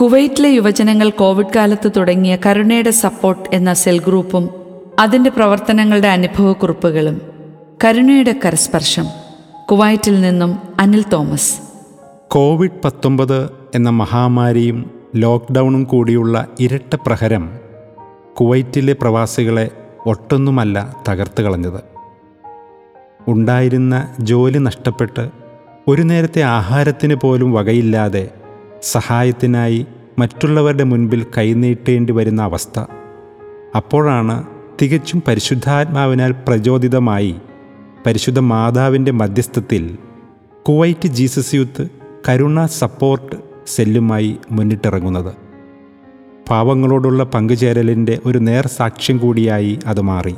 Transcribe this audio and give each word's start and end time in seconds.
കുവൈറ്റിലെ 0.00 0.48
യുവജനങ്ങൾ 0.48 1.10
കോവിഡ് 1.10 1.54
കാലത്ത് 1.56 1.90
തുടങ്ങിയ 1.96 2.38
കരുണയുടെ 2.46 2.90
സപ്പോർട്ട് 2.90 3.42
എന്ന 3.52 3.74
സെൽ 3.74 3.98
ഗ്രൂപ്പും 3.98 4.50
അതിന്റെ 4.98 5.30
പ്രവർത്തനങ്ങളുടെ 5.30 6.08
അനുഭവക്കുറിപ്പുകളും. 6.08 7.20
കരുണയുടെ 7.84 8.40
കരസ്പർശം. 8.44 9.06
കുവൈറ്റിൽ 9.70 10.20
നിന്നും 10.20 10.58
അനിൽ 10.80 11.04
തോമസ്. 11.12 11.60
കോവിഡ് 12.28 12.82
പത്തൊമ്പത് 12.84 13.50
എന്ന 13.74 13.90
മഹാമാരിയും 13.90 14.90
ലോക്ക്ഡൗണും 15.16 15.84
കൂടിയുള്ള 15.84 16.46
ഇരട്ട 16.60 16.96
പ്രഹരം 17.06 17.58
കുവൈറ്റിലെ 18.40 18.92
പ്രവാസികളെ 18.92 19.70
ഒട്ടൊന്നുമല്ല 20.06 20.96
തകർത്ത് 21.08 21.42
കളഞ്ഞത്. 21.42 21.80
ഉണ്ടായിരുന്ന 23.28 24.08
ജോലി 24.20 24.58
നഷ്ടപ്പെട്ട് 24.58 25.30
ഒരു 25.88 26.02
നേരത്തെ 26.02 26.42
ആഹാരത്തിന് 26.42 27.14
പോലും 27.14 27.52
വകയില്ലാതെ 27.52 28.30
സഹായത്തിനായി 28.84 29.86
മറ്റുള്ളവരുടെ 30.18 30.84
മുൻപിൽ 30.84 31.26
കൈനീട്ടേണ്ടി 31.38 32.12
വരുന്ന 32.12 32.42
അവസ്ഥ. 32.42 32.80
അപ്പോഴാണ് 33.76 34.44
തികച്ചും 34.82 35.22
പരിശുദ്ധാത്മാവിനാൽ 35.28 36.30
പ്രചോദിതമായി 36.32 37.36
പരിശുദ്ധ 38.06 38.38
മാതാവിന്റെ 38.38 39.12
മധ്യസ്ഥത്തിൽ 39.12 39.98
Kuwait 40.68 41.06
Jesus 41.06 41.54
youth 41.54 41.88
Karuna 42.28 42.66
support 42.66 43.36
സെല്ലുമായി 43.66 44.36
മുന്നിട്ടിറങ്ങുന്നത്. 44.50 45.34
പാവങ്ങളോടുള്ള 46.50 47.24
പങ്കുചേരലിന്റെ 47.24 48.18
ഒരു 48.26 48.38
നേർ 48.38 48.66
സാക്ഷ്യം 48.66 49.18
കൂടിയായി 49.18 49.78
അത് 49.86 50.00
മാറി. 50.00 50.34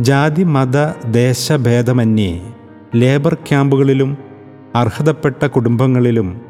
ജാതി 0.00 0.42
മത 0.42 0.92
ദേശഭേദമന്യേ 1.10 2.54
ലേബർ 2.94 3.34
ക്യാമ്പുകളിലും 3.34 4.18
അർഹതപ്പെട്ട 4.74 5.46
കുടുംബങ്ങളിലും 5.46 6.49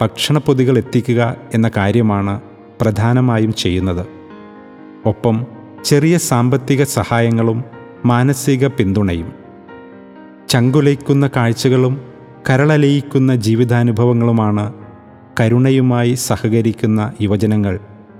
ഭക്ഷണപ്പൊതികൾ 0.00 0.78
എത്തിക്കുക 0.78 1.36
എന്ന 1.54 1.70
കാര്യമാണ് 1.76 2.40
പ്രധാനമായും 2.80 3.54
ചെയ്യുന്നത്. 3.54 4.06
ഒപ്പം 5.06 5.46
ചെറിയ 5.84 6.18
സാമ്പത്തിക 6.18 6.82
സഹായങ്ങളും 6.82 7.64
മാനസിക 8.04 8.66
പിന്തുണയും. 8.66 9.32
ചങ്കുലയ്ക്കുന്ന 10.48 11.30
കാഴ്ചകളും 11.36 12.00
കരളലയിക്കുന്ന 12.50 13.36
ജീവിതാനുഭവങ്ങളുമാണ് 13.36 14.74
കരുണയുമായി 15.40 16.14
സഹകരിക്കുന്ന 16.14 17.12
യുവജനങ്ങൾ 17.20 17.78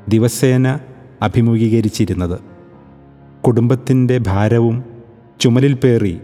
ദിവസേന 0.08 0.78
അഭിമുഖീകരിച്ചിരുന്നത്. 1.22 2.38
കുടുംബത്തിന്റെ 3.46 4.18
ഭാരവും 4.18 4.84
ചുമലിൽ 5.40 5.72
പേറി 5.72 6.20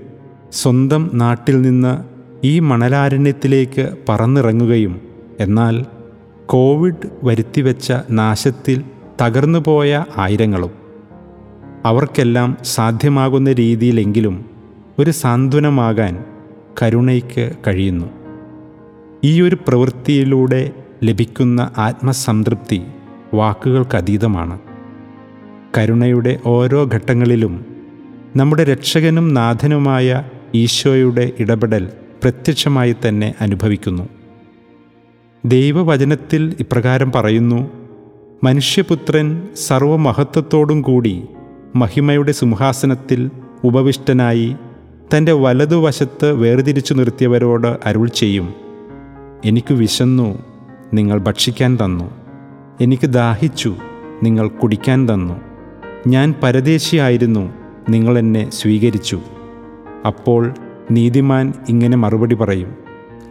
സ്വന്തം 0.52 1.10
നാട്ടിൽ 1.14 1.62
നിന്ന് 1.62 1.98
ഈ 2.46 2.58
മണലാരണ്യത്തിലേക്ക് 2.58 3.90
പറന്നിറങ്ങുകയും 4.08 5.09
എന്നാൽ 5.40 5.84
കോവിഡ് 6.46 7.08
വരുത്തിവെച്ച 7.22 7.92
നാശത്തിൽ 8.10 8.82
തകർന്നുപോയ 9.22 10.04
ആയിരങ്ങളും 10.16 10.70
അവർക്കെല്ലാം 11.84 12.56
സാധ്യമാകുന്ന 12.62 13.52
രീതിയിലെങ്കിലും 13.52 14.44
ഒരു 14.98 15.10
സാന്ത്വനമാകാൻ 15.10 16.24
കരുണയ്ക്ക് 16.82 17.52
കഴിയുന്നു. 17.66 18.06
ഈ 19.24 19.40
ഒരു 19.40 19.56
പ്രവൃത്തിയിലൂടെ 19.68 20.70
ലഭിക്കുന്ന 21.04 21.70
ആത്മസംതൃപ്തി 21.78 22.82
വാക്കുകൾക്കതീതമാണ്. 23.34 24.58
കരുണയുടെ 25.78 26.40
ഓരോ 26.46 26.84
ഘട്ടങ്ങളിലും 26.94 27.66
നമ്മുടെ 28.36 28.64
രക്ഷകനും 28.64 29.34
നാഥനുമായ 29.34 30.24
ഈശോയുടെ 30.54 31.32
ഇടപെടൽ 31.38 31.90
പ്രത്യക്ഷമായി 32.22 32.96
തന്നെ 33.08 33.34
അനുഭവിക്കുന്നു. 33.40 34.19
ദൈവവചനത്തിൽ 35.44 36.56
ഇപ്രകാരം 36.60 37.12
പറയുന്നു 37.12 37.70
മനുഷ്യപുത്രൻ 38.44 39.48
സർവമഹത്വത്തോടും 39.54 40.82
കൂടി 40.82 41.24
മഹിമയുടെ 41.76 42.32
സിംഹാസനത്തിൽ 42.32 43.30
ഉപവിഷ്ടനായി 43.64 44.56
തന്റെ 45.16 45.32
വലതുവശത്ത് 45.32 46.32
വേർതിരിച്ചു 46.32 46.94
നിർത്തിയവരോട് 46.94 47.78
അരുൾ 47.86 48.08
ചെയ്യും. 48.08 48.54
എനിക്ക് 49.44 49.74
വിശന്നു 49.74 50.38
നിങ്ങൾ 50.94 51.18
ഭക്ഷിക്കാൻ 51.18 51.78
തന്നു. 51.84 52.10
എനിക്ക് 52.80 53.06
ദാഹിച്ചു 53.06 53.76
നിങ്ങൾ 54.22 54.48
കുടിക്കാൻ 54.48 55.14
തന്നു. 55.14 55.34
ഞാൻ 56.06 56.34
പരദേശിയായിരുന്നു 56.42 57.52
നിങ്ങൾ 57.88 58.18
എന്നെ 58.18 58.50
സ്വീകരിച്ചു. 58.50 59.20
അപ്പോൾ 60.06 60.54
നീതിമാൻ 60.90 61.52
ഇങ്ങനെ 61.68 61.96
മറുപടി 61.96 62.34
പറയും 62.34 62.74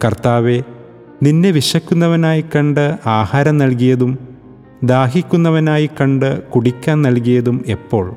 കർത്താവെ 0.05 0.61
നിന്നെ 1.23 1.51
വിശക്കുന്നവനായി 1.51 2.45
കണ്ട് 2.55 2.97
ആഹാരം 3.05 3.57
നൽകിയതും 3.57 4.19
ദാഹിക്കുന്നവനായി 4.83 5.89
കണ്ട് 6.01 6.43
കുടിക്കാൻ 6.43 7.01
നൽകിയതും 7.01 7.63
എപ്പോൾ? 7.67 8.15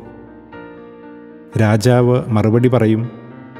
രാജാവ് 1.61 2.23
മറുപടി 2.29 2.69
പറയും 2.69 3.11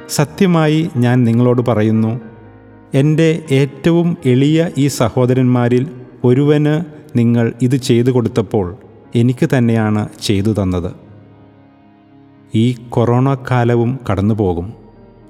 സത്യമായി 0.09 0.89
ഞാൻ 0.97 1.23
നിങ്ങളോട് 1.23 1.61
പറയുന്നു 1.67 2.21
എന്റെ 2.93 3.43
ഏറ്റവും 3.51 4.17
എളിയ 4.25 4.69
ഈ 4.77 4.87
സഹോദരന്മാരിൽ 4.87 5.87
ഒരുവന് 6.23 6.83
നിങ്ങൾ 7.17 7.53
ഇത് 7.61 7.75
ചെയ്തു 7.75 8.11
കൊടുത്തപ്പോൾ 8.11 8.75
എനിക്ക് 9.15 9.49
തന്നെയാണ് 9.57 10.09
ചെയ്തു 10.21 10.55
തന്നത്. 10.61 10.91
ഈ 12.55 12.75
കൊറോണ 12.89 13.37
കാലവും 13.51 13.99
കടന്നു 14.11 14.33
പോകും 14.33 14.73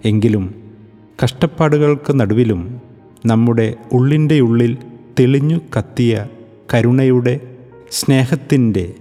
എങ്കിലും 0.06 0.56
കഷ്ടപ്പാടുകൾക്ക് 1.24 2.20
നടുവിലും 2.20 2.82
നമ്മുടെ 3.26 3.74
ഉള്ളിന്റെ 3.92 4.40
ഉള്ളിൽ 4.40 4.78
തെളിഞ്ഞു 5.20 5.60
കത്തിയ 5.78 6.26
കരുണയുടെ 6.74 7.40
സ്നേഹത്തിന്റെ 7.92 8.94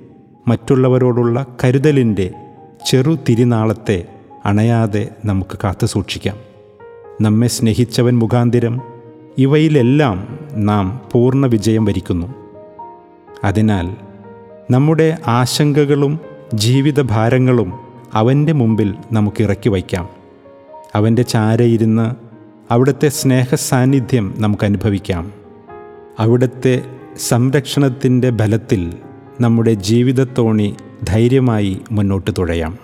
മറ്റുള്ളവരോടുള്ള 0.49 1.47
കരുതലിന്റെ 1.65 2.31
ചെറു 2.87 3.19
തിരിനാളത്തെ 3.29 4.05
അണയാതെ 4.45 5.09
നമുക്ക് 5.25 5.59
കാത്തു 5.65 5.87
സൂക്ഷിക്കാം. 5.87 6.37
നമ്മെ 7.21 7.47
സ്നേഹിച്ചവൻ 7.47 8.19
മുഖാന്തിരം 8.19 8.81
ഇവയിലെല്ലാം 9.39 10.39
നാം 10.53 11.01
പൂർണ 11.13 11.47
വിജയം 11.47 11.85
വരിക്കുന്നു. 11.85 12.35
അതിനാൽ 13.45 13.97
നമ്മുടെ 14.71 15.19
ആശങ്കകളും 15.27 16.21
ജീവിതഭാരങ്ങളും 16.55 17.73
അവന്റെ 18.15 18.53
മുമ്പിൽ 18.53 18.95
നമുക്ക് 19.13 19.43
ഇറക്കി 19.43 19.69
വയ്ക്കാം. 19.69 20.09
അവന്റെ 20.95 21.23
ചാരയിരുന്ന് 21.23 22.32
അവിടുത്തെ 22.71 23.09
സ്നേഹ 23.09 23.55
സാന്നിധ്യം 23.55 24.35
നമുക്ക് 24.39 24.65
അനുഭവിക്കാം 24.65 25.33
അവിടുത്തെ 26.19 26.83
സംരക്ഷണത്തിന്റെ 27.17 28.31
ബലത്തിൽ 28.31 28.93
നമ്മുടെ 29.41 29.75
ജീവിതത്തോണി 29.75 30.77
ധൈര്യമായി 31.05 31.81
മുന്നോട്ട് 31.91 32.31
തുഴയാം. 32.39 32.79